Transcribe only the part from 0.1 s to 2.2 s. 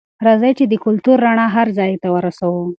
راځئ چې د کلتور رڼا هر ځای ته